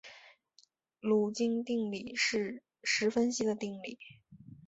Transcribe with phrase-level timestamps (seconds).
[0.99, 3.99] 卢津定理是实分析的定理。